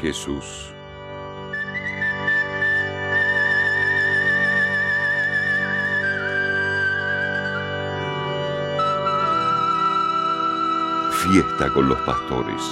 Jesús. 0.00 0.72
Fiesta 11.22 11.72
con 11.72 11.88
los 11.88 11.98
pastores. 12.02 12.62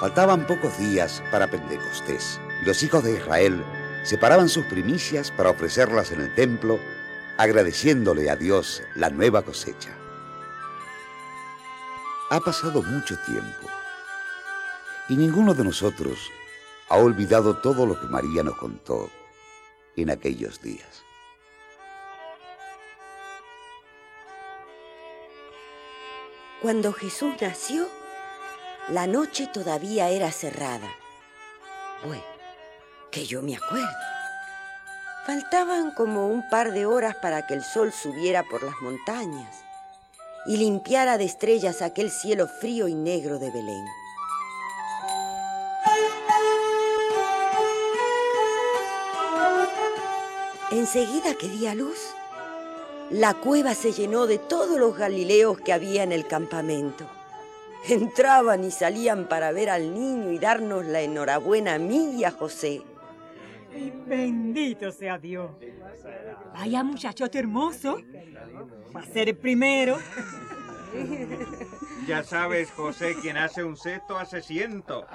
Faltaban 0.00 0.46
pocos 0.46 0.76
días 0.78 1.22
para 1.30 1.46
Pentecostés 1.46 2.40
los 2.64 2.82
hijos 2.82 3.04
de 3.04 3.14
Israel 3.14 3.64
separaban 4.04 4.48
sus 4.48 4.66
primicias 4.66 5.30
para 5.30 5.50
ofrecerlas 5.50 6.12
en 6.12 6.20
el 6.20 6.34
templo, 6.34 6.78
agradeciéndole 7.38 8.30
a 8.30 8.36
Dios 8.36 8.82
la 8.94 9.10
nueva 9.10 9.42
cosecha. 9.42 9.90
Ha 12.30 12.40
pasado 12.40 12.82
mucho 12.82 13.16
tiempo 13.26 13.68
y 15.08 15.16
ninguno 15.16 15.54
de 15.54 15.64
nosotros 15.64 16.18
ha 16.88 16.96
olvidado 16.96 17.56
todo 17.56 17.86
lo 17.86 17.98
que 17.98 18.06
María 18.06 18.42
nos 18.42 18.56
contó 18.56 19.10
en 19.96 20.10
aquellos 20.10 20.60
días. 20.60 21.02
Cuando 26.60 26.92
Jesús 26.92 27.34
nació, 27.40 27.88
la 28.88 29.06
noche 29.06 29.48
todavía 29.52 30.10
era 30.10 30.30
cerrada. 30.32 30.90
Bueno, 32.04 32.33
que 33.14 33.24
yo 33.24 33.42
me 33.42 33.54
acuerdo. 33.54 33.86
Faltaban 35.24 35.92
como 35.92 36.26
un 36.26 36.46
par 36.50 36.72
de 36.72 36.84
horas 36.84 37.14
para 37.14 37.46
que 37.46 37.54
el 37.54 37.62
sol 37.62 37.92
subiera 37.92 38.42
por 38.42 38.64
las 38.64 38.74
montañas 38.82 39.62
y 40.46 40.56
limpiara 40.56 41.16
de 41.16 41.24
estrellas 41.24 41.80
aquel 41.80 42.10
cielo 42.10 42.48
frío 42.48 42.88
y 42.88 42.94
negro 42.94 43.38
de 43.38 43.52
Belén. 43.52 43.86
Enseguida 50.72 51.34
que 51.34 51.48
di 51.48 51.68
a 51.68 51.74
luz, 51.76 51.98
la 53.10 53.34
cueva 53.34 53.74
se 53.76 53.92
llenó 53.92 54.26
de 54.26 54.38
todos 54.38 54.76
los 54.76 54.98
galileos 54.98 55.60
que 55.60 55.72
había 55.72 56.02
en 56.02 56.10
el 56.10 56.26
campamento. 56.26 57.06
Entraban 57.88 58.64
y 58.64 58.72
salían 58.72 59.28
para 59.28 59.52
ver 59.52 59.70
al 59.70 59.94
niño 59.94 60.32
y 60.32 60.38
darnos 60.40 60.84
la 60.84 61.02
enhorabuena 61.02 61.74
a 61.74 61.78
mí 61.78 62.16
y 62.16 62.24
a 62.24 62.32
José. 62.32 62.82
Bendito 64.06 64.90
sea 64.90 65.18
Dios. 65.18 65.50
Vaya 66.54 66.82
muchachote 66.84 67.38
hermoso. 67.38 68.00
Va 68.94 69.00
a 69.00 69.06
ser 69.06 69.28
el 69.28 69.36
primero. 69.36 69.98
Ya 72.06 72.22
sabes, 72.22 72.70
José, 72.70 73.16
quien 73.20 73.36
hace 73.38 73.64
un 73.64 73.76
cesto 73.76 74.18
hace 74.18 74.42
ciento. 74.42 75.06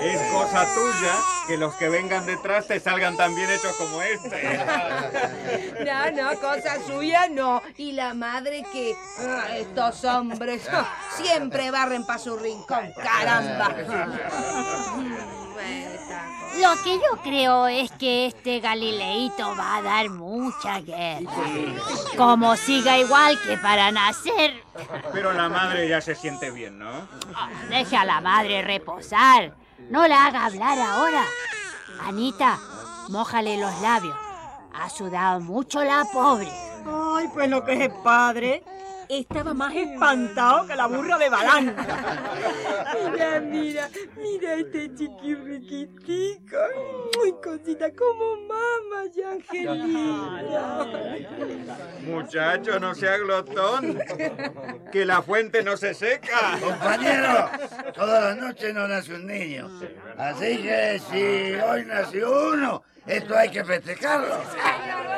Es 0.00 0.20
cosa 0.30 0.66
tuya 0.74 1.14
que 1.46 1.56
los 1.56 1.74
que 1.74 1.88
vengan 1.88 2.26
detrás 2.26 2.68
te 2.68 2.78
salgan 2.78 3.16
tan 3.16 3.34
bien 3.34 3.48
hechos 3.50 3.74
como 3.76 4.02
este. 4.02 4.60
No, 5.84 6.10
no, 6.10 6.40
cosa 6.40 6.82
suya 6.86 7.28
no. 7.28 7.62
Y 7.76 7.92
la 7.92 8.12
madre 8.14 8.62
que 8.72 8.94
ah, 9.20 9.56
estos 9.56 10.04
hombres 10.04 10.68
ah, 10.70 10.86
siempre 11.16 11.70
barren 11.70 12.04
para 12.04 12.18
su 12.18 12.36
rincón, 12.36 12.92
caramba. 13.02 13.74
Lo 16.60 16.82
que 16.82 16.94
yo 16.94 17.22
creo 17.22 17.66
es 17.66 17.90
que 17.92 18.26
este 18.26 18.60
Galileito 18.60 19.56
va 19.56 19.76
a 19.76 19.82
dar 19.82 20.08
mucha 20.10 20.80
guerra. 20.80 21.30
Como 22.16 22.56
siga 22.56 22.98
igual 22.98 23.40
que 23.42 23.58
para 23.58 23.90
nacer. 23.90 24.62
Pero 25.12 25.32
la 25.32 25.48
madre 25.48 25.88
ya 25.88 26.00
se 26.00 26.14
siente 26.14 26.50
bien, 26.50 26.78
¿no? 26.78 27.08
Deje 27.68 27.96
a 27.96 28.04
la 28.04 28.20
madre 28.20 28.62
reposar. 28.62 29.54
No 29.90 30.06
la 30.06 30.26
haga 30.26 30.46
hablar 30.46 30.78
ahora. 30.78 31.24
Anita, 32.06 32.58
mójale 33.08 33.58
los 33.58 33.80
labios. 33.80 34.16
Ha 34.74 34.88
sudado 34.90 35.40
mucho 35.40 35.82
la 35.84 36.04
pobre. 36.12 36.50
Ay, 36.86 37.28
pues 37.32 37.48
lo 37.48 37.64
que 37.64 37.84
es 37.84 37.90
padre 38.02 38.62
estaba 39.08 39.54
más 39.54 39.74
espantado 39.74 40.66
que 40.66 40.74
la 40.74 40.86
burra 40.86 41.18
de 41.18 41.28
Balán. 41.28 41.76
mira, 43.10 43.40
mira, 43.40 43.88
mira 44.16 44.54
este 44.54 44.94
chiquirriquitico. 44.94 46.56
Muy 47.16 47.32
cosita 47.42 47.90
como 47.92 48.36
mamá 48.46 49.04
y 49.14 49.22
Angelina. 49.22 50.86
Muchacho, 52.06 52.80
no 52.80 52.94
sea 52.94 53.18
glotón. 53.18 53.98
Que 54.92 55.04
la 55.04 55.22
fuente 55.22 55.62
no 55.62 55.76
se 55.76 55.94
seca. 55.94 56.58
Compañero, 56.60 57.50
toda 57.94 58.20
la 58.20 58.34
noche 58.34 58.72
no 58.72 58.88
nace 58.88 59.14
un 59.14 59.26
niño. 59.26 59.70
Así 60.16 60.58
que 60.58 61.00
si 61.10 61.54
hoy 61.60 61.84
nació 61.84 62.52
uno, 62.52 62.82
esto 63.06 63.36
hay 63.36 63.50
que 63.50 63.64
festejarlo. 63.64 64.36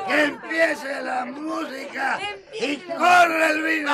Que 0.07 0.25
empiece 0.25 1.03
la 1.03 1.25
música 1.25 2.19
y 2.61 2.77
corre 2.77 3.51
el 3.51 3.63
vino. 3.63 3.93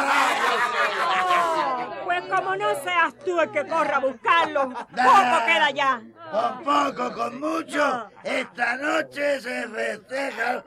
Pues 2.05 2.23
como 2.29 2.57
no 2.57 2.75
seas 2.83 3.15
tú 3.25 3.41
el 3.41 3.51
que 3.51 3.67
corra 3.67 3.97
a 3.97 4.01
buscarlo, 4.01 4.69
poco 4.69 5.45
queda 5.47 5.71
ya. 5.71 6.03
Con 6.31 6.65
poco, 6.65 7.13
con 7.15 7.41
mucho, 7.41 8.11
esta 8.25 8.77
noche 8.77 9.41
se 9.41 9.69
festeja 9.69 10.65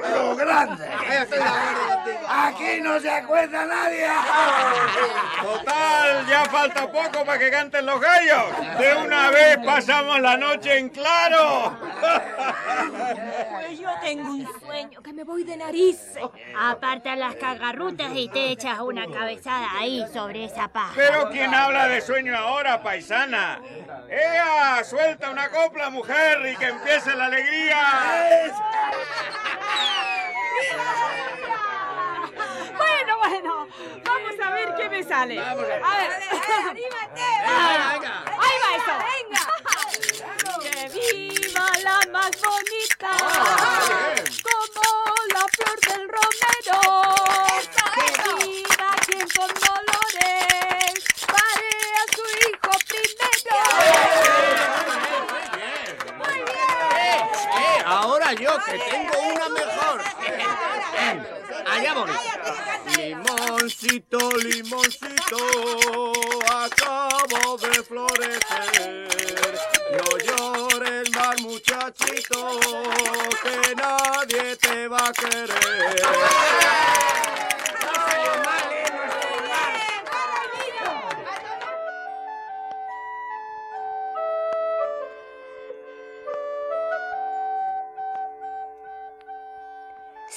lo 0.00 0.36
grande. 0.36 0.88
Aquí 2.28 2.80
no 2.80 3.00
se 3.00 3.10
acuerda 3.10 3.64
nadie. 3.64 4.08
Total, 5.42 6.26
ya 6.26 6.44
falta 6.44 6.90
poco 6.90 7.24
para 7.24 7.38
que 7.38 7.50
canten 7.50 7.86
los 7.86 8.00
gallos. 8.00 8.78
De 8.78 8.94
una 8.94 9.30
vez 9.30 9.58
pasamos 9.64 10.20
la 10.20 10.36
noche 10.36 10.78
en 10.78 10.88
claro. 10.88 11.78
Pues 13.50 13.78
yo 13.78 13.90
tengo 14.02 14.30
un 14.30 14.48
sueño 14.60 15.02
que 15.02 15.12
me 15.12 15.24
voy 15.24 15.44
de 15.44 15.56
narices. 15.56 16.22
Aparta 16.58 17.16
las 17.16 17.34
cagarrutas 17.36 18.10
y 18.14 18.28
te 18.28 18.50
echas 18.50 18.80
una 18.80 19.06
cabezada 19.06 19.68
ahí 19.78 20.04
sobre 20.12 20.44
esa 20.44 20.68
paja. 20.68 20.92
Pero 20.94 21.30
¿quién 21.30 21.54
habla 21.54 21.88
de 21.88 22.00
sueño 22.00 22.36
ahora, 22.36 22.82
paisana? 22.82 23.60
¡Ea! 24.08 24.82
Suelta 24.84 25.30
una 25.30 25.48
copla, 25.48 25.90
mujer, 25.90 26.46
y 26.52 26.56
que 26.56 26.68
empiece 26.68 27.14
la 27.14 27.26
alegría. 27.26 27.78
Bueno, 32.76 33.18
bueno, 33.18 33.68
vamos 34.04 34.32
a 34.42 34.50
ver 34.50 34.74
qué 34.76 34.88
me 34.88 35.02
sale. 35.02 35.38
A 35.40 35.54
ver, 35.54 35.82
¡Anímate! 35.82 37.22
ahí 37.46 38.56
va 38.62 38.76
eso. 38.76 38.94
Venga. 39.14 39.44
Que 40.62 40.88
viva 40.88 41.66
la 41.82 41.98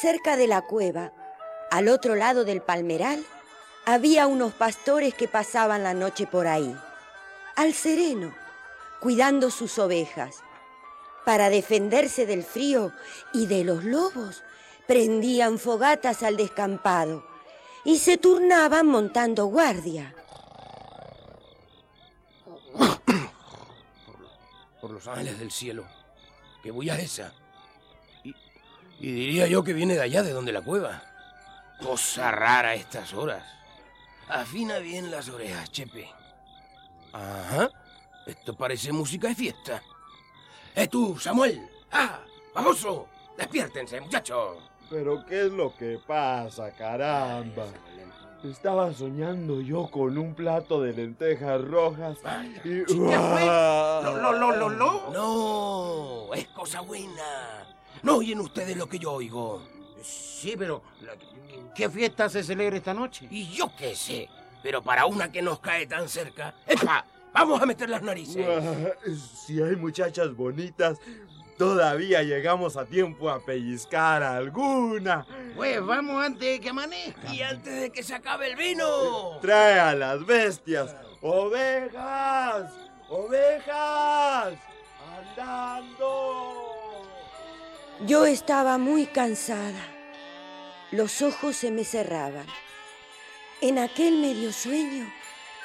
Cerca 0.09 0.37
de 0.37 0.47
la 0.47 0.61
cueva, 0.61 1.11
al 1.69 1.89
otro 1.89 2.15
lado 2.15 2.45
del 2.45 2.61
palmeral, 2.61 3.25
había 3.83 4.25
unos 4.25 4.53
pastores 4.53 5.13
que 5.13 5.27
pasaban 5.27 5.83
la 5.83 5.93
noche 5.93 6.25
por 6.25 6.47
ahí, 6.47 6.73
al 7.57 7.73
sereno, 7.73 8.33
cuidando 9.01 9.51
sus 9.51 9.77
ovejas. 9.77 10.37
Para 11.25 11.49
defenderse 11.49 12.25
del 12.25 12.45
frío 12.45 12.93
y 13.33 13.47
de 13.47 13.65
los 13.65 13.83
lobos, 13.83 14.43
prendían 14.87 15.59
fogatas 15.59 16.23
al 16.23 16.37
descampado 16.37 17.27
y 17.83 17.97
se 17.97 18.17
turnaban 18.17 18.87
montando 18.87 19.47
guardia. 19.47 20.15
Por 24.79 24.91
los 24.91 25.05
ángeles 25.05 25.37
del 25.37 25.51
cielo, 25.51 25.85
que 26.63 26.71
voy 26.71 26.89
a 26.89 26.97
esa. 26.97 27.33
Y 28.99 29.11
diría 29.11 29.47
yo 29.47 29.63
que 29.63 29.73
viene 29.73 29.95
de 29.95 30.01
allá, 30.01 30.23
de 30.23 30.33
donde 30.33 30.51
la 30.51 30.61
cueva. 30.61 31.03
Cosa 31.79 32.31
rara 32.31 32.69
a 32.69 32.73
estas 32.73 33.13
horas. 33.13 33.43
Afina 34.27 34.79
bien 34.79 35.11
las 35.11 35.29
orejas, 35.29 35.71
Chepe. 35.71 36.09
Ajá. 37.13 37.69
Esto 38.25 38.55
parece 38.55 38.91
música 38.91 39.27
de 39.29 39.35
fiesta. 39.35 39.81
¡Eh 40.75 40.87
tú, 40.87 41.17
Samuel! 41.17 41.69
¡Ah! 41.91 42.19
¡Baboso! 42.53 43.07
¡Despiértense, 43.37 44.01
muchachos! 44.01 44.57
Pero 44.89 45.25
¿qué 45.25 45.45
es 45.45 45.51
lo 45.51 45.75
que 45.75 45.99
pasa, 46.05 46.71
caramba? 46.71 47.65
Estaba 48.43 48.93
soñando 48.93 49.61
yo 49.61 49.89
con 49.89 50.17
un 50.17 50.35
plato 50.35 50.81
de 50.81 50.93
lentejas 50.93 51.61
rojas 51.61 52.17
y... 52.63 52.83
¡Lo, 52.93 54.17
lo, 54.21 54.31
lo, 54.33 54.51
lo, 54.51 54.69
lo! 54.69 55.09
No, 55.11 56.33
es 56.33 56.47
cosa 56.49 56.81
buena. 56.81 57.76
¿No 58.03 58.17
oyen 58.17 58.39
ustedes 58.39 58.77
lo 58.77 58.87
que 58.87 58.99
yo 58.99 59.13
oigo? 59.13 59.61
Sí, 60.01 60.55
pero 60.57 60.83
¿qué 61.75 61.89
fiesta 61.89 62.29
se 62.29 62.43
celebra 62.43 62.77
esta 62.77 62.93
noche? 62.93 63.27
Y 63.31 63.49
yo 63.49 63.71
qué 63.77 63.95
sé, 63.95 64.29
pero 64.61 64.81
para 64.81 65.05
una 65.05 65.31
que 65.31 65.41
nos 65.41 65.59
cae 65.59 65.87
tan 65.87 66.07
cerca... 66.07 66.53
¡Epa! 66.65 67.05
¡Vamos 67.33 67.61
a 67.61 67.65
meter 67.65 67.89
las 67.89 68.01
narices! 68.01 68.45
Si 69.45 69.61
hay 69.61 69.75
muchachas 69.75 70.35
bonitas, 70.35 70.99
todavía 71.57 72.23
llegamos 72.23 72.77
a 72.77 72.85
tiempo 72.85 73.29
a 73.29 73.43
pellizcar 73.43 74.23
alguna. 74.23 75.25
Pues 75.55 75.83
vamos 75.85 76.23
antes 76.23 76.53
de 76.53 76.59
que 76.59 76.69
amanezca. 76.69 77.33
Y 77.33 77.41
antes 77.41 77.81
de 77.81 77.91
que 77.91 78.03
se 78.03 78.15
acabe 78.15 78.51
el 78.51 78.55
vino. 78.55 79.39
Trae 79.41 79.79
a 79.79 79.93
las 79.93 80.25
bestias. 80.25 80.95
¡Ovejas! 81.21 82.71
¡Ovejas! 83.09 84.53
¡Andando! 85.35 86.76
Yo 88.05 88.27
estaba 88.27 88.77
muy 88.77 89.07
cansada. 89.07 89.81
Los 90.91 91.23
ojos 91.23 91.55
se 91.55 91.71
me 91.71 91.83
cerraban. 91.83 92.45
En 93.59 93.79
aquel 93.79 94.19
medio 94.19 94.53
sueño 94.53 95.11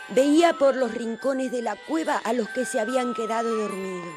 veía 0.09 0.55
por 0.55 0.75
los 0.75 0.95
rincones 0.95 1.53
de 1.53 1.61
la 1.61 1.77
cueva 1.77 2.17
a 2.17 2.33
los 2.33 2.49
que 2.49 2.65
se 2.65 2.81
habían 2.81 3.13
quedado 3.13 3.55
dormidos. 3.55 4.15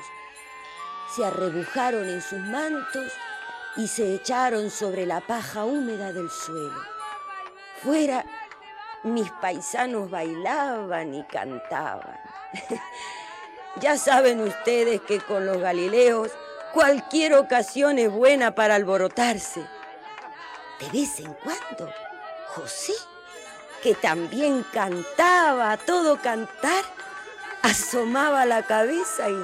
Se 1.14 1.26
arrebujaron 1.26 2.08
en 2.08 2.22
sus 2.22 2.40
mantos 2.40 3.12
y 3.76 3.90
se 3.90 4.16
echaron 4.16 4.70
sobre 4.70 5.06
la 5.06 5.20
paja 5.20 5.66
húmeda 5.66 6.14
del 6.14 6.30
suelo. 6.30 6.82
Fuera, 7.84 8.24
mis 9.04 9.30
paisanos 9.42 10.10
bailaban 10.10 11.14
y 11.14 11.24
cantaban. 11.26 12.18
ya 13.82 13.98
saben 13.98 14.40
ustedes 14.40 15.02
que 15.02 15.20
con 15.20 15.46
los 15.46 15.58
galileos 15.58 16.32
cualquier 16.76 17.36
ocasión 17.36 17.98
es 18.00 18.12
buena 18.12 18.54
para 18.54 18.76
alborotarse. 18.76 19.62
De 20.82 20.90
vez 20.92 21.22
en 21.22 21.34
cuando, 21.36 21.90
José, 22.50 22.94
que 23.82 23.96
también 23.96 24.66
cantaba 24.74 25.72
a 25.72 25.78
todo 25.78 26.22
cantar, 26.22 26.84
asomaba 27.62 28.46
la 28.46 28.64
cabeza 28.64 29.30
y 29.30 29.42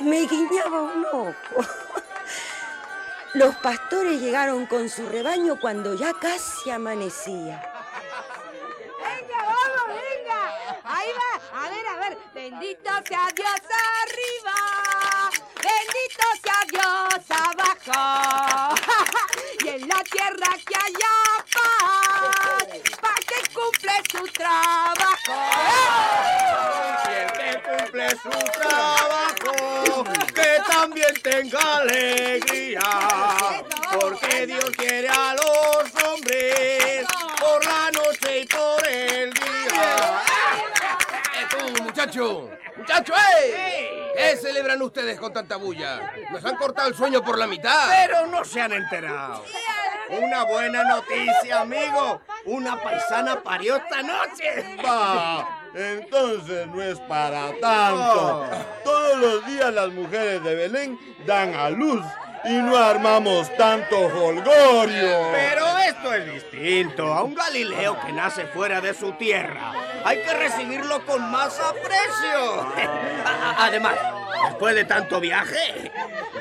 me 0.04 0.20
guiñaba 0.20 0.82
un 0.82 1.04
ojo. 1.04 1.34
Los 3.34 3.56
pastores 3.56 4.20
llegaron 4.20 4.66
con 4.66 4.88
su 4.88 5.08
rebaño 5.08 5.58
cuando 5.60 5.94
ya 5.94 6.12
casi 6.12 6.70
amanecía. 6.70 7.60
Venga, 9.02 9.38
vamos, 9.42 10.00
venga. 10.00 10.78
Ahí 10.84 11.08
va. 11.10 11.64
A 11.64 11.68
ver, 11.68 11.86
a 11.88 11.96
ver. 11.96 12.18
Bendito 12.32 12.90
sea 13.04 13.28
Dios 13.34 13.60
arriba. 14.02 14.53
Dios 16.84 17.24
abajo. 17.30 18.74
y 19.64 19.68
en 19.68 19.88
la 19.88 20.02
tierra 20.04 20.50
que 20.66 20.76
haya 20.76 21.14
paz. 21.52 22.66
Para 23.00 23.14
que 23.14 23.38
cumple 23.54 23.92
su 24.10 24.26
trabajo. 24.32 25.34
Que 27.38 27.50
cumple 27.62 28.10
su 28.10 28.30
trabajo, 28.52 30.04
que 30.34 30.60
también 30.70 31.14
tenga 31.22 31.76
alegría. 31.76 32.80
Porque 33.98 34.46
Dios 34.46 34.70
quiere 34.76 35.08
a 35.08 35.34
los 35.34 36.04
hombres 36.04 37.06
por 37.38 37.64
la 37.64 37.90
noche 37.92 38.40
y 38.40 38.46
por 38.46 38.86
el 38.86 39.32
día. 39.32 40.22
¡Eh, 41.34 41.46
tú, 41.50 41.82
muchacho! 41.82 42.50
¡Muchacho, 42.76 43.14
eh! 43.14 44.03
¿Qué 44.16 44.36
celebran 44.36 44.80
ustedes 44.82 45.18
con 45.18 45.32
tanta 45.32 45.56
bulla? 45.56 46.12
Nos 46.30 46.44
han 46.44 46.56
cortado 46.56 46.88
el 46.88 46.94
sueño 46.94 47.22
por 47.22 47.38
la 47.38 47.46
mitad. 47.46 47.88
Pero 47.88 48.26
no 48.26 48.44
se 48.44 48.60
han 48.60 48.72
enterado. 48.72 49.44
Una 50.10 50.44
buena 50.44 50.84
noticia, 50.84 51.60
amigo. 51.60 52.20
Una 52.46 52.80
paisana 52.82 53.42
parió 53.42 53.76
esta 53.76 54.02
noche. 54.02 54.76
Va, 54.84 55.62
entonces 55.74 56.66
no 56.68 56.82
es 56.82 57.00
para 57.00 57.52
tanto. 57.60 58.46
Todos 58.84 59.18
los 59.18 59.46
días 59.46 59.72
las 59.72 59.88
mujeres 59.88 60.42
de 60.44 60.54
Belén 60.54 60.98
dan 61.26 61.54
a 61.54 61.70
luz 61.70 62.04
y 62.44 62.52
no 62.54 62.76
armamos 62.76 63.54
tanto 63.56 63.98
holgorio. 63.98 65.30
Pero 65.32 65.78
esto 65.78 66.12
es 66.14 66.32
distinto. 66.32 67.12
A 67.12 67.22
un 67.22 67.34
Galileo 67.34 67.98
que 68.04 68.12
nace 68.12 68.46
fuera 68.46 68.80
de 68.80 68.94
su 68.94 69.12
tierra, 69.12 69.72
hay 70.04 70.18
que 70.22 70.34
recibirlo 70.34 71.04
con 71.06 71.30
más 71.30 71.58
aprecio. 71.58 72.72
Además, 73.58 73.94
después 74.48 74.74
de 74.74 74.84
tanto 74.84 75.20
viaje, 75.20 75.90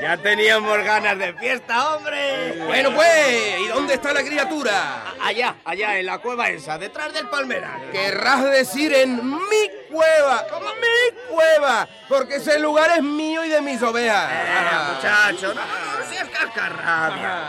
ya 0.02 0.18
teníamos 0.18 0.78
ganas 0.84 1.18
de 1.18 1.34
fiesta, 1.34 1.96
hombre. 1.96 2.64
Bueno, 2.66 2.94
pues, 2.94 3.60
¿y 3.62 3.68
dónde 3.68 3.94
está 3.94 4.14
la 4.14 4.24
criatura? 4.24 5.14
Allá, 5.22 5.56
allá, 5.64 5.98
en 5.98 6.06
la 6.06 6.18
cueva 6.18 6.50
esa, 6.50 6.78
detrás 6.78 7.14
del 7.14 7.30
palmeral. 7.30 7.92
Querrás 7.92 8.44
decir 8.52 8.94
en 8.94 9.26
mi 9.26 9.70
cueva. 9.94 10.46
¡Mi 10.82 11.34
cueva! 11.34 11.88
Porque 12.10 12.36
ese 12.36 12.60
lugar 12.60 12.92
es 12.98 13.04
mío 13.04 13.46
y 13.46 13.50
de 13.50 13.62
mis 13.62 13.82
ovejas. 13.82 14.30
Eh, 14.32 14.96
muchacho, 14.96 15.54
no, 15.54 15.62
no 15.62 16.10
seas 16.10 16.28
cascarrabia. 16.30 17.40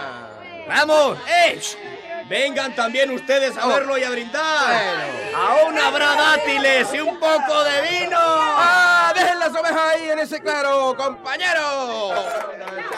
¡Vamos! 0.68 1.18
¡Eh! 1.26 1.60
Vengan 2.28 2.74
también 2.74 3.10
ustedes 3.10 3.56
a 3.58 3.66
verlo 3.66 3.98
y 3.98 4.04
a 4.04 4.10
brindar. 4.10 5.04
Aún 5.34 5.78
habrá 5.78 6.14
dátiles 6.14 6.88
y 6.94 7.00
un 7.00 7.18
poco 7.18 7.64
de 7.64 7.82
vino. 7.82 8.18
¡Ah! 8.18 9.12
¡Dejen 9.14 9.38
las 9.38 9.50
ovejas 9.50 9.92
ahí 9.92 10.10
en 10.10 10.18
ese 10.20 10.40
claro, 10.40 10.94
compañero! 10.96 12.14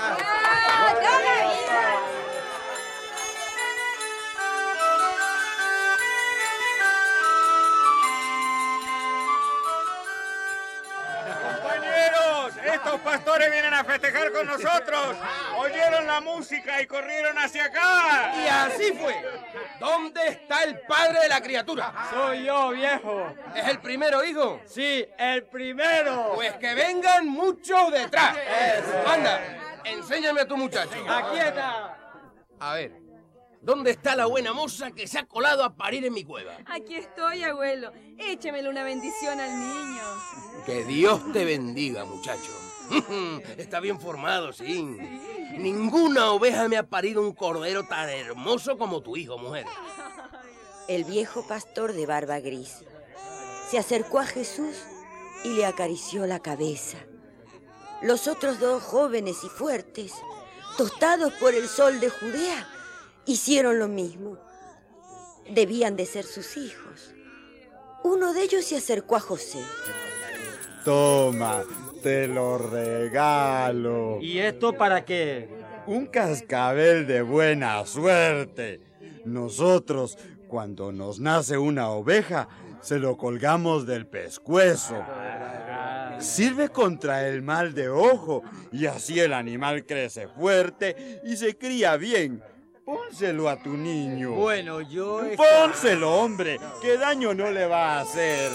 estos 12.76 13.00
pastores 13.00 13.50
vienen 13.50 13.74
a 13.74 13.84
festejar 13.84 14.32
con 14.32 14.46
nosotros. 14.46 15.16
Oyeron 15.58 16.06
la 16.06 16.20
música 16.20 16.80
y 16.80 16.86
corrieron 16.86 17.36
hacia 17.38 17.64
acá. 17.64 18.32
Y 18.36 18.46
así 18.46 18.92
fue. 18.92 19.14
¿Dónde 19.80 20.28
está 20.28 20.62
el 20.62 20.80
padre 20.80 21.20
de 21.20 21.28
la 21.28 21.40
criatura? 21.40 21.92
Soy 22.10 22.44
yo, 22.44 22.70
viejo. 22.70 23.34
¿Es 23.54 23.66
el 23.68 23.78
primero 23.80 24.24
hijo? 24.24 24.60
Sí, 24.66 25.06
el 25.18 25.44
primero. 25.44 26.32
Pues 26.34 26.54
que 26.54 26.74
vengan 26.74 27.26
muchos 27.26 27.92
detrás. 27.92 28.36
Anda, 29.06 29.82
enséñame 29.84 30.42
a 30.42 30.48
tu 30.48 30.56
muchacho. 30.56 31.04
Aquí 31.08 31.38
está. 31.38 31.96
A 32.58 32.74
ver, 32.74 32.92
¿dónde 33.60 33.90
está 33.90 34.16
la 34.16 34.26
buena 34.26 34.52
moza 34.52 34.90
que 34.90 35.06
se 35.06 35.18
ha 35.18 35.24
colado 35.24 35.64
a 35.64 35.74
parir 35.74 36.04
en 36.04 36.12
mi 36.12 36.24
cueva? 36.24 36.56
Aquí 36.66 36.96
estoy, 36.96 37.42
abuelo. 37.42 37.92
Échemele 38.18 38.68
una 38.68 38.82
bendición 38.82 39.40
al 39.40 39.58
niño. 39.58 40.02
Que 40.64 40.84
Dios 40.84 41.32
te 41.32 41.44
bendiga, 41.44 42.04
muchacho. 42.04 42.65
Está 43.56 43.80
bien 43.80 44.00
formado, 44.00 44.52
sí. 44.52 44.82
Ninguna 45.56 46.30
oveja 46.32 46.68
me 46.68 46.76
ha 46.76 46.86
parido 46.86 47.22
un 47.22 47.32
cordero 47.32 47.84
tan 47.86 48.08
hermoso 48.08 48.78
como 48.78 49.02
tu 49.02 49.16
hijo, 49.16 49.38
mujer. 49.38 49.66
El 50.88 51.04
viejo 51.04 51.46
pastor 51.46 51.92
de 51.92 52.06
barba 52.06 52.38
gris 52.40 52.84
se 53.70 53.78
acercó 53.78 54.20
a 54.20 54.26
Jesús 54.26 54.76
y 55.44 55.54
le 55.54 55.66
acarició 55.66 56.26
la 56.26 56.40
cabeza. 56.40 56.98
Los 58.02 58.28
otros 58.28 58.60
dos 58.60 58.82
jóvenes 58.82 59.42
y 59.42 59.48
fuertes, 59.48 60.12
tostados 60.76 61.32
por 61.34 61.54
el 61.54 61.66
sol 61.68 61.98
de 61.98 62.10
Judea, 62.10 62.68
hicieron 63.24 63.78
lo 63.78 63.88
mismo. 63.88 64.38
Debían 65.50 65.96
de 65.96 66.06
ser 66.06 66.24
sus 66.24 66.56
hijos. 66.56 67.14
Uno 68.04 68.32
de 68.32 68.42
ellos 68.42 68.64
se 68.64 68.76
acercó 68.76 69.16
a 69.16 69.20
José. 69.20 69.64
Toma, 70.84 71.64
te 72.06 72.28
lo 72.28 72.56
regalo. 72.56 74.20
¿Y 74.22 74.38
esto 74.38 74.74
para 74.74 75.04
qué? 75.04 75.48
Un 75.88 76.06
cascabel 76.06 77.04
de 77.04 77.20
buena 77.20 77.84
suerte. 77.84 78.80
Nosotros, 79.24 80.16
cuando 80.46 80.92
nos 80.92 81.18
nace 81.18 81.58
una 81.58 81.88
oveja, 81.88 82.46
se 82.80 83.00
lo 83.00 83.16
colgamos 83.16 83.88
del 83.88 84.06
pescuezo. 84.06 85.04
Sirve 86.20 86.68
contra 86.68 87.26
el 87.26 87.42
mal 87.42 87.74
de 87.74 87.88
ojo 87.88 88.44
y 88.70 88.86
así 88.86 89.18
el 89.18 89.32
animal 89.32 89.84
crece 89.84 90.28
fuerte 90.28 91.20
y 91.24 91.36
se 91.36 91.58
cría 91.58 91.96
bien. 91.96 92.40
Pónselo 92.84 93.48
a 93.48 93.60
tu 93.60 93.76
niño. 93.76 94.30
Bueno, 94.30 94.80
yo... 94.80 95.22
Pónselo, 95.36 96.20
hombre. 96.20 96.60
¿Qué 96.80 96.98
daño 96.98 97.34
no 97.34 97.50
le 97.50 97.66
va 97.66 97.96
a 97.96 98.02
hacer? 98.02 98.52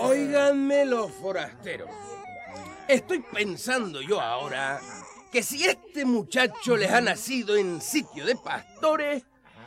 Óiganme 0.00 0.84
los 0.84 1.12
forasteros. 1.12 1.90
Estoy 2.88 3.20
pensando 3.20 4.00
yo 4.00 4.18
ahora 4.18 4.80
que 5.30 5.42
si 5.42 5.64
este 5.64 6.06
muchacho 6.06 6.74
les 6.74 6.90
ha 6.90 7.02
nacido 7.02 7.54
en 7.54 7.82
sitio 7.82 8.24
de 8.24 8.34
pastores, 8.34 9.24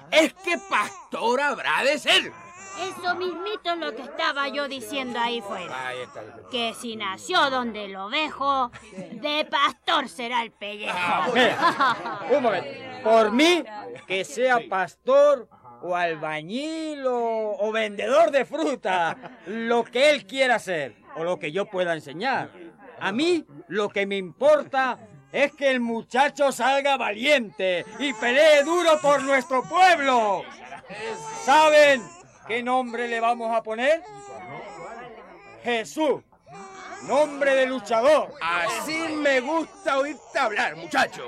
es 0.10 0.34
que 0.34 0.58
pastor 0.58 1.40
habrá 1.40 1.84
de 1.84 2.00
ser. 2.00 2.32
Eso 2.80 3.16
mismito 3.16 3.74
es 3.74 3.78
lo 3.78 3.96
que 3.96 4.02
estaba 4.02 4.48
yo 4.48 4.68
diciendo 4.68 5.20
ahí 5.20 5.40
fuera. 5.42 5.92
Que 6.50 6.74
si 6.74 6.96
nació 6.96 7.52
donde 7.52 7.86
el 7.86 7.96
ovejo, 7.96 8.72
de 8.92 9.48
pastor 9.50 10.10
será 10.10 10.42
el 10.42 10.52
pellejo. 10.52 10.98
Ah, 10.98 12.26
Un 12.32 12.42
momento. 12.42 12.70
Por 13.04 13.32
mí, 13.32 13.64
que 14.08 14.26
sea 14.26 14.62
pastor 14.68 15.48
o 15.84 15.96
albañil 15.96 17.06
o, 17.06 17.58
o 17.60 17.72
vendedor 17.72 18.32
de 18.32 18.46
fruta, 18.46 19.40
lo 19.46 19.84
que 19.84 20.10
él 20.10 20.26
quiera 20.26 20.56
hacer 20.56 20.96
o 21.16 21.24
lo 21.24 21.38
que 21.38 21.52
yo 21.52 21.66
pueda 21.66 21.94
enseñar. 21.94 22.50
A 23.02 23.12
mí 23.12 23.44
lo 23.68 23.90
que 23.90 24.06
me 24.06 24.16
importa 24.16 25.00
es 25.32 25.54
que 25.54 25.72
el 25.72 25.80
muchacho 25.80 26.52
salga 26.52 26.98
valiente 26.98 27.84
y 27.98 28.14
pelee 28.14 28.64
duro 28.64 29.00
por 29.02 29.24
nuestro 29.24 29.64
pueblo. 29.64 30.44
¿Saben 31.44 32.04
qué 32.48 32.62
nombre 32.62 33.08
le 33.08 33.20
vamos 33.20 33.56
a 33.56 33.64
poner? 33.64 34.04
Jesús. 35.64 36.22
Nombre 37.08 37.56
de 37.56 37.66
luchador. 37.66 38.36
Así 38.40 39.08
me 39.16 39.40
gusta 39.40 39.98
oírte 39.98 40.38
hablar, 40.38 40.76
muchacho. 40.76 41.26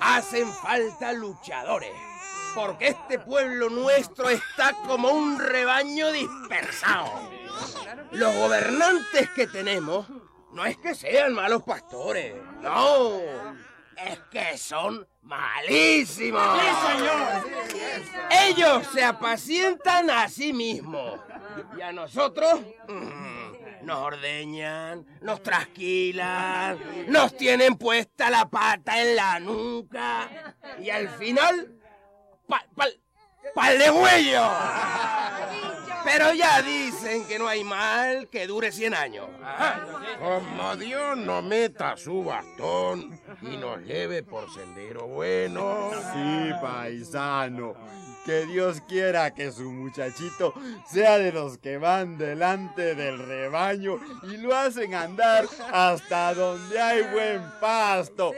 Hacen 0.00 0.52
falta 0.52 1.12
luchadores. 1.12 1.92
Porque 2.56 2.88
este 2.88 3.20
pueblo 3.20 3.70
nuestro 3.70 4.28
está 4.28 4.72
como 4.84 5.10
un 5.10 5.38
rebaño 5.38 6.10
dispersado. 6.10 7.30
Los 8.10 8.34
gobernantes 8.34 9.30
que 9.30 9.46
tenemos 9.46 10.06
no 10.52 10.64
es 10.64 10.76
que 10.76 10.94
sean 10.94 11.32
malos 11.32 11.62
pastores, 11.62 12.34
no. 12.60 13.20
Es 13.96 14.18
que 14.30 14.58
son 14.58 15.06
malísimos. 15.22 16.42
¡Sí, 16.60 16.68
señor! 16.88 18.22
Ellos 18.48 18.86
se 18.92 19.04
apacientan 19.04 20.10
a 20.10 20.28
sí 20.28 20.52
mismos. 20.52 21.20
Y 21.76 21.82
a 21.82 21.92
nosotros 21.92 22.60
mm, 22.88 23.84
nos 23.84 23.98
ordeñan, 23.98 25.06
nos 25.20 25.42
trasquilan, 25.42 26.78
nos 27.08 27.36
tienen 27.36 27.76
puesta 27.76 28.30
la 28.30 28.48
pata 28.48 29.00
en 29.00 29.16
la 29.16 29.38
nuca. 29.40 30.56
Y 30.80 30.90
al 30.90 31.08
final, 31.10 31.74
pal, 32.48 32.66
pal, 32.74 33.01
pal 33.54 33.78
de 33.78 33.90
huello. 33.90 34.42
Pero 36.04 36.32
ya 36.34 36.60
dicen 36.62 37.26
que 37.26 37.38
no 37.38 37.46
hay 37.46 37.62
mal 37.62 38.28
que 38.28 38.46
dure 38.46 38.72
100 38.72 38.94
años. 38.94 39.26
Como 40.18 40.76
Dios 40.76 41.16
no 41.16 41.42
meta 41.42 41.96
su 41.96 42.24
bastón 42.24 43.20
y 43.40 43.56
nos 43.56 43.80
lleve 43.82 44.22
por 44.22 44.52
sendero 44.52 45.06
bueno. 45.06 45.90
Sí, 46.12 46.50
paisano. 46.60 47.74
Que 48.24 48.46
Dios 48.46 48.80
quiera 48.88 49.34
que 49.34 49.50
su 49.50 49.70
muchachito 49.70 50.54
sea 50.86 51.18
de 51.18 51.32
los 51.32 51.58
que 51.58 51.76
van 51.78 52.18
delante 52.18 52.94
del 52.94 53.18
rebaño 53.18 53.98
y 54.22 54.36
lo 54.36 54.54
hacen 54.54 54.94
andar 54.94 55.46
hasta 55.72 56.32
donde 56.34 56.80
hay 56.80 57.02
buen 57.12 57.42
pasto. 57.60 58.32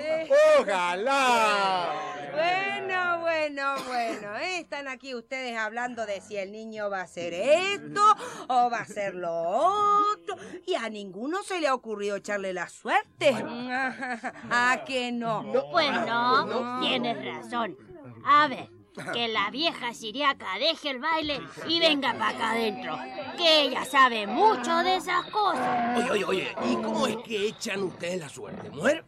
¡Ojalá! 0.59 1.93
Bueno, 2.33 3.21
bueno, 3.21 3.75
bueno. 3.87 4.37
Están 4.37 4.89
aquí 4.89 5.15
ustedes 5.15 5.57
hablando 5.57 6.07
de 6.07 6.21
si 6.21 6.37
el 6.37 6.51
niño 6.51 6.89
va 6.89 7.01
a 7.01 7.03
hacer 7.03 7.35
esto 7.35 8.01
o 8.49 8.71
va 8.71 8.79
a 8.79 8.83
hacer 8.83 9.15
lo 9.15 9.33
otro. 9.33 10.37
Y 10.67 10.75
a 10.75 10.89
ninguno 10.89 11.43
se 11.43 11.61
le 11.61 11.69
ha 11.69 11.75
ocurrido 11.75 12.17
echarle 12.17 12.53
la 12.53 12.69
suerte. 12.69 13.31
¿A 14.51 14.85
que 14.87 15.13
no? 15.13 15.45
Pues 15.71 15.91
no, 16.07 16.81
tienes 16.81 17.25
razón. 17.25 17.77
A 18.25 18.49
ver, 18.49 18.69
que 19.13 19.29
la 19.29 19.51
vieja 19.51 19.93
siriaca 19.93 20.47
deje 20.59 20.91
el 20.91 20.99
baile 20.99 21.41
y 21.69 21.81
venga 21.81 22.13
para 22.13 22.29
acá 22.29 22.51
adentro. 22.53 22.99
Que 23.37 23.63
ella 23.63 23.85
sabe 23.85 24.27
mucho 24.27 24.79
de 24.79 24.97
esas 24.97 25.25
cosas. 25.27 25.99
Oye, 25.99 26.11
oye, 26.11 26.25
oye, 26.25 26.57
¿y 26.71 26.77
cómo 26.77 27.07
es 27.07 27.17
que 27.19 27.49
echan 27.49 27.83
ustedes 27.83 28.21
la 28.21 28.29
suerte, 28.29 28.71
mujer? 28.71 29.05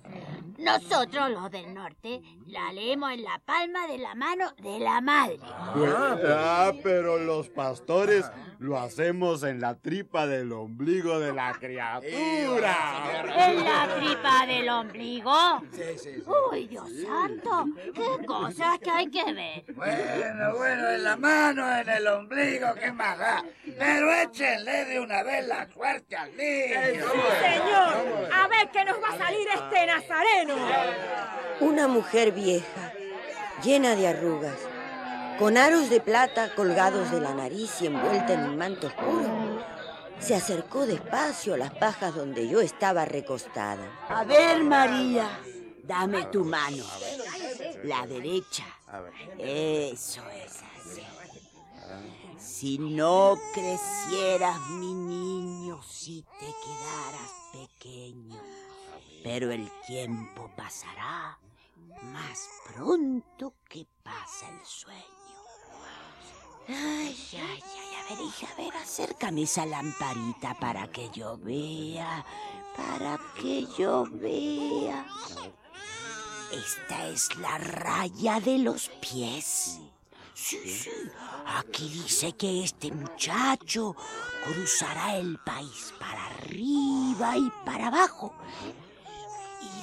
Nosotros, 0.59 1.31
los 1.31 1.51
del 1.51 1.75
norte, 1.75 2.23
la 2.47 2.73
leemos 2.73 3.13
en 3.13 3.25
la 3.25 3.39
palma 3.45 3.87
de 3.87 3.99
la 3.99 4.15
mano 4.15 4.53
de 4.59 4.79
la 4.79 5.01
madre. 5.01 5.39
Ah, 5.43 6.73
pero 6.83 7.19
los 7.19 7.49
pastores 7.49 8.31
lo 8.59 8.79
hacemos 8.79 9.43
en 9.43 9.61
la 9.61 9.75
tripa 9.75 10.27
del 10.27 10.53
ombligo 10.53 11.19
de 11.19 11.33
la 11.33 11.53
criatura. 11.55 12.77
¿En 13.37 13.65
la 13.65 13.97
tripa 13.97 14.47
del 14.47 14.69
ombligo? 14.69 15.61
Sí, 15.73 15.83
sí, 15.99 16.15
sí. 16.15 16.23
Uy, 16.51 16.67
Dios 16.67 16.89
santo, 17.07 17.67
qué 17.95 18.27
cosas 18.27 18.79
que 18.79 18.91
hay 18.91 19.11
que 19.11 19.33
ver. 19.33 19.65
Bueno, 19.75 20.57
bueno, 20.57 20.89
en 20.91 21.05
la 21.05 21.17
mano, 21.17 21.77
en 21.79 21.89
el 21.89 22.07
ombligo, 22.07 22.69
¿qué 22.81 22.93
más 22.93 23.19
da? 23.19 23.45
Pero 23.79 24.13
échenle 24.13 24.85
de 24.87 25.01
una 25.01 25.23
vez 25.23 25.47
la 25.47 25.69
suerte 25.71 26.17
al 26.17 26.31
niño. 26.31 26.81
Señor, 27.41 28.31
a 28.33 28.49
ver 28.49 28.71
qué 28.73 28.85
nos 28.85 28.97
va 29.03 29.09
a 29.09 29.19
salir 29.19 29.47
este 29.49 29.87
nazareno. 29.87 30.46
Una 31.61 31.89
mujer 31.89 32.33
vieja, 32.33 32.93
llena 33.63 33.95
de 33.97 34.09
arrugas, 34.09 34.59
con 35.39 35.57
aros 35.57 35.91
de 35.91 36.01
plata 36.01 36.55
colgados 36.55 37.11
de 37.11 37.21
la 37.21 37.35
nariz 37.35 37.81
y 37.81 37.87
envuelta 37.87 38.35
en 38.35 38.45
un 38.45 38.57
manto 38.57 38.87
oscuro, 38.87 39.65
se 40.19 40.35
acercó 40.35 40.87
despacio 40.87 41.55
a 41.55 41.59
las 41.59 41.75
pajas 41.75 42.15
donde 42.15 42.49
yo 42.49 42.61
estaba 42.61 43.05
recostada. 43.05 44.07
A 44.09 44.25
ver, 44.25 44.63
María, 44.65 45.29
dame 45.83 46.25
tu 46.27 46.45
mano. 46.45 46.85
La 47.85 48.07
derecha. 48.07 48.65
Eso 49.39 50.23
es 50.31 50.53
así. 50.53 51.03
Si 52.39 52.79
no 52.79 53.37
crecieras, 53.53 54.59
mi 54.71 54.95
niño, 54.95 55.83
si 55.83 56.23
te 56.23 56.47
quedaras 56.47 57.31
pequeño. 57.53 58.41
Pero 59.23 59.51
el 59.51 59.71
tiempo 59.87 60.51
pasará 60.57 61.39
más 62.03 62.49
pronto 62.67 63.55
que 63.69 63.87
pasa 64.03 64.49
el 64.49 64.65
sueño. 64.65 65.17
Ay, 66.69 67.17
ay, 67.33 67.39
ay, 67.39 67.95
a 67.95 68.15
ver, 68.15 68.27
hija, 68.27 68.49
a 68.53 68.61
ver, 68.61 68.77
acércame 68.77 69.43
esa 69.43 69.65
lamparita 69.67 70.55
para 70.59 70.89
que 70.89 71.11
yo 71.11 71.39
vea, 71.39 72.25
para 72.77 73.19
que 73.41 73.67
yo 73.79 74.05
vea. 74.11 75.07
Esta 76.53 77.07
es 77.09 77.37
la 77.37 77.59
raya 77.59 78.41
de 78.41 78.59
los 78.59 78.89
pies. 79.01 79.81
Sí, 80.35 80.59
sí. 80.69 80.91
Aquí 81.47 81.89
dice 81.89 82.33
que 82.35 82.65
este 82.65 82.93
muchacho 82.93 83.97
cruzará 84.45 85.17
el 85.17 85.39
país 85.39 85.95
para 85.99 86.27
arriba 86.27 87.37
y 87.39 87.51
para 87.65 87.87
abajo. 87.89 88.35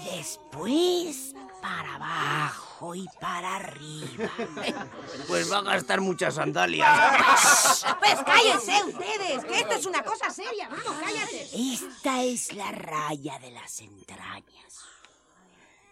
Después 0.03 1.33
para 1.61 1.95
abajo 1.95 2.93
y 2.93 3.07
para 3.19 3.55
arriba. 3.55 4.29
Pues 5.27 5.51
va 5.51 5.59
a 5.59 5.61
gastar 5.61 6.01
muchas 6.01 6.35
sandalias. 6.35 7.85
Pues 7.99 8.15
cállense 8.25 8.83
ustedes, 8.83 9.45
que 9.45 9.59
esto 9.59 9.73
es 9.73 9.85
una 9.85 10.03
cosa 10.03 10.29
seria. 10.29 10.67
Vamos, 10.67 10.99
cállate. 10.99 11.49
Esta 11.53 12.23
es 12.23 12.53
la 12.53 12.71
raya 12.71 13.39
de 13.39 13.51
las 13.51 13.79
entrañas. 13.79 14.79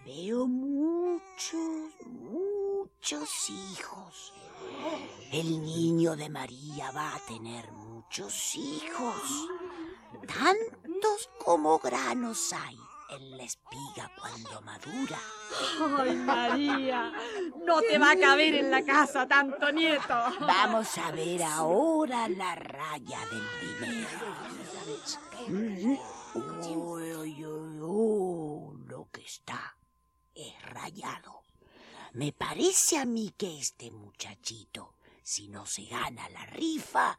Veo 0.05 0.47
muchos, 0.47 1.93
muchos 2.05 3.29
hijos. 3.49 4.33
El 5.31 5.63
niño 5.63 6.15
de 6.15 6.29
María 6.29 6.91
va 6.91 7.15
a 7.15 7.19
tener 7.19 7.71
muchos 7.71 8.55
hijos. 8.55 9.47
Tantos 10.27 11.29
como 11.39 11.79
granos 11.79 12.51
hay 12.51 12.77
en 13.11 13.37
la 13.37 13.43
espiga 13.43 14.11
cuando 14.17 14.61
madura. 14.61 15.19
Ay, 15.99 16.15
María, 16.15 17.11
no 17.65 17.81
te 17.81 17.97
va 17.97 18.11
a 18.11 18.15
caber 18.15 18.55
en 18.55 18.71
la 18.71 18.83
casa 18.83 19.27
tanto 19.27 19.71
nieto. 19.71 20.15
Vamos 20.39 20.97
a 20.97 21.11
ver 21.11 21.43
ahora 21.43 22.29
la 22.29 22.55
raya 22.55 23.19
del 23.29 23.43
dinero. 23.79 24.09
Uy, 25.47 25.99
uy, 27.45 28.85
lo 28.87 29.09
que 29.11 29.21
está 29.21 29.75
es 30.33 30.61
rayado. 30.63 31.43
Me 32.13 32.31
parece 32.33 32.97
a 32.97 33.05
mí 33.05 33.33
que 33.37 33.59
este 33.59 33.91
muchachito 33.91 34.95
si 35.23 35.47
no 35.47 35.65
se 35.65 35.85
gana 35.85 36.27
la 36.29 36.45
rifa, 36.47 37.17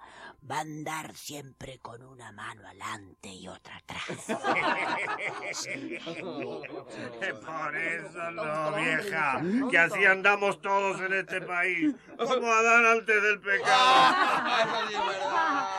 va 0.50 0.59
a 0.59 0.61
andar 0.61 1.14
siempre 1.14 1.78
con 1.78 2.02
una 2.02 2.32
mano 2.32 2.66
adelante 2.66 3.28
y 3.28 3.47
otra 3.49 3.76
atrás. 3.76 4.02
Por 7.47 7.76
eso 7.76 8.30
no, 8.32 8.73
vieja, 8.76 9.42
que 9.71 9.78
así 9.78 10.04
andamos 10.04 10.61
todos 10.61 11.00
en 11.00 11.12
este 11.14 11.40
país, 11.40 11.94
como 12.16 12.47
Adán 12.47 12.87
antes 12.99 13.23
del 13.23 13.40
pecado. 13.40 13.73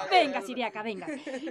Venga, 0.12 0.42
Siriaca, 0.42 0.84
venga. 0.84 1.08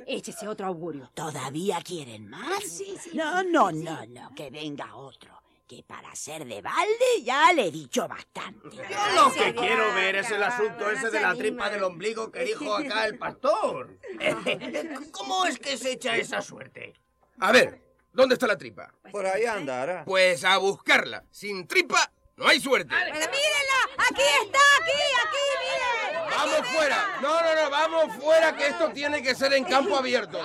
Échese 0.07 0.47
otro 0.47 0.67
augurio. 0.67 1.11
¿Todavía 1.15 1.81
quieren 1.83 2.29
más? 2.29 2.63
Sí, 2.63 2.97
sí. 2.99 3.11
No, 3.15 3.43
no, 3.43 3.73
no, 3.73 4.07
no, 4.07 4.35
que 4.35 4.51
venga 4.51 4.95
otro. 4.95 5.42
Que 5.73 5.83
para 5.85 6.15
ser 6.15 6.45
de 6.45 6.61
balde 6.61 7.23
ya 7.25 7.51
le 7.55 7.69
he 7.69 7.71
dicho 7.71 8.07
bastante. 8.07 8.77
Yo 8.77 9.15
lo 9.15 9.33
que 9.33 9.55
quiero 9.55 9.95
ver 9.95 10.17
es 10.17 10.31
el 10.31 10.43
asunto 10.43 10.91
ese 10.91 11.09
de 11.11 11.19
la 11.19 11.35
tripa 11.35 11.71
del 11.71 11.83
ombligo 11.85 12.31
que 12.31 12.45
dijo 12.45 12.75
acá 12.75 13.07
el 13.07 13.17
pastor. 13.17 13.97
¿Cómo 15.13 15.47
es 15.47 15.59
que 15.59 15.79
se 15.79 15.93
echa 15.93 16.15
esa 16.19 16.43
suerte? 16.43 16.93
A 17.39 17.53
ver, 17.53 17.81
¿dónde 18.13 18.35
está 18.35 18.47
la 18.47 18.59
tripa? 18.59 18.93
Por 19.11 19.25
ahí 19.25 19.47
andará. 19.47 20.05
Pues 20.05 20.45
a 20.45 20.59
buscarla. 20.59 21.25
Sin 21.31 21.67
tripa 21.67 22.13
no 22.37 22.49
hay 22.49 22.61
suerte. 22.61 22.95
Pero 22.95 23.15
mírenla, 23.15 24.05
aquí 24.11 24.23
está, 24.45 24.59
aquí, 24.79 25.01
aquí, 25.23 25.45
miren. 25.63 26.31
¡Vamos 26.37 26.69
fuera! 26.69 27.19
No, 27.23 27.41
no, 27.41 27.55
no, 27.55 27.71
vamos 27.71 28.17
fuera 28.17 28.55
que 28.55 28.67
esto 28.67 28.91
tiene 28.91 29.23
que 29.23 29.35
ser 29.35 29.55
en 29.55 29.65
campo 29.65 29.97
abierto. 29.97 30.39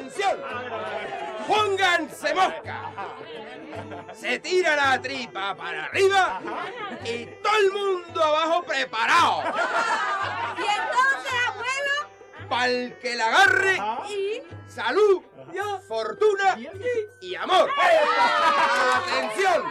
¡Atención! 0.00 0.40
¡Pónganse 1.46 2.34
mosca! 2.34 2.90
Se 4.14 4.38
tira 4.38 4.74
la 4.74 5.00
tripa 5.00 5.54
para 5.54 5.84
arriba 5.84 6.40
y 7.04 7.26
todo 7.42 7.56
el 7.58 7.72
mundo 7.72 8.24
abajo 8.24 8.62
preparado. 8.62 9.42
¿Y 10.56 10.62
entonces, 10.62 11.32
abuelo? 11.48 12.48
Para 12.48 12.66
el 12.66 12.98
que 12.98 13.14
la 13.14 13.26
agarre, 13.26 13.78
¿Y? 14.08 14.42
salud, 14.68 15.22
fortuna 15.86 16.56
y 17.20 17.34
amor. 17.34 17.70
¡Atención! 18.96 19.64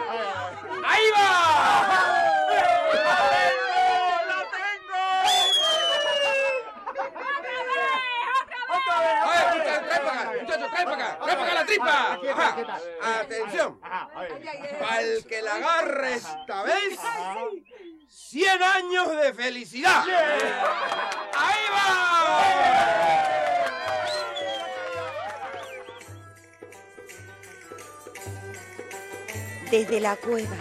¡Ahí 0.86 1.12
va! 1.16 2.30
¡Ay, 9.32 9.58
muchachos, 9.58 9.89
trae 10.00 10.06
para 10.06 10.22
acá! 10.22 10.34
¡Muchachos, 10.42 10.72
trae 10.72 10.86
para 10.86 10.96
acá! 10.96 11.20
¡Trae 11.24 11.36
para 11.36 11.46
acá 11.46 11.54
la 11.56 11.66
tripa! 11.66 12.20
Ajá. 12.32 13.20
¡Atención! 13.20 13.80
Para 13.80 15.02
el 15.02 15.26
que 15.26 15.42
la 15.42 15.56
agarre 15.56 16.14
esta 16.16 16.64
vez, 16.64 17.00
100 18.10 18.64
años 18.64 19.18
de 19.18 19.34
felicidad. 19.34 20.04
¡Ahí 21.36 21.66
va! 21.72 22.00
Desde 29.70 30.00
la 30.00 30.16
cueva, 30.16 30.58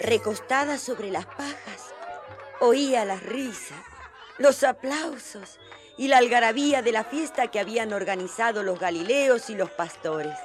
recostada 0.00 0.78
sobre 0.78 1.10
las 1.10 1.26
pajas, 1.26 1.94
oía 2.60 3.04
las 3.04 3.22
risas, 3.22 3.78
los 4.38 4.64
aplausos 4.64 5.60
y 5.96 6.08
la 6.08 6.18
algarabía 6.18 6.82
de 6.82 6.92
la 6.92 7.04
fiesta 7.04 7.48
que 7.48 7.60
habían 7.60 7.92
organizado 7.92 8.62
los 8.62 8.78
galileos 8.78 9.50
y 9.50 9.54
los 9.54 9.70
pastores. 9.70 10.36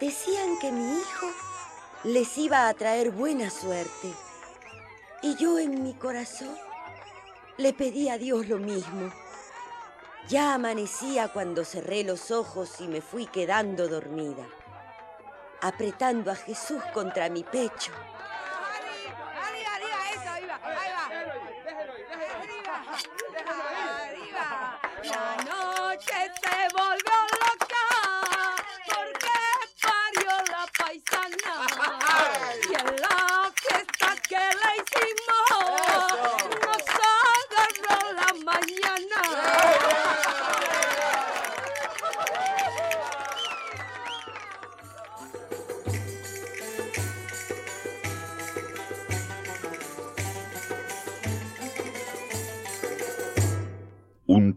Decían 0.00 0.58
que 0.60 0.72
mi 0.72 0.98
hijo 0.98 1.26
les 2.04 2.38
iba 2.38 2.68
a 2.68 2.74
traer 2.74 3.10
buena 3.10 3.50
suerte 3.50 4.12
y 5.22 5.34
yo 5.36 5.58
en 5.58 5.82
mi 5.82 5.94
corazón 5.94 6.56
le 7.56 7.72
pedí 7.72 8.08
a 8.08 8.18
Dios 8.18 8.48
lo 8.48 8.58
mismo. 8.58 9.12
Ya 10.28 10.54
amanecía 10.54 11.28
cuando 11.28 11.64
cerré 11.64 12.04
los 12.04 12.30
ojos 12.30 12.80
y 12.80 12.86
me 12.86 13.00
fui 13.00 13.26
quedando 13.26 13.88
dormida, 13.88 14.46
apretando 15.60 16.30
a 16.30 16.36
Jesús 16.36 16.82
contra 16.94 17.28
mi 17.28 17.42
pecho. 17.42 17.92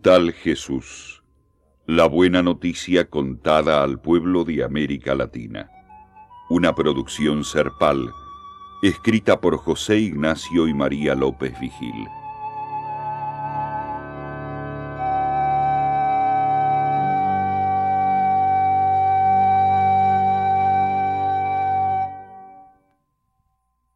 Tal 0.01 0.33
Jesús. 0.33 1.23
La 1.85 2.07
buena 2.07 2.41
noticia 2.41 3.09
contada 3.09 3.83
al 3.83 4.01
pueblo 4.01 4.43
de 4.43 4.63
América 4.63 5.13
Latina. 5.13 5.69
Una 6.49 6.73
producción 6.73 7.43
serpal, 7.43 8.09
escrita 8.81 9.39
por 9.39 9.57
José 9.57 9.99
Ignacio 9.99 10.67
y 10.67 10.73
María 10.73 11.13
López 11.13 11.53
Vigil. 11.59 12.07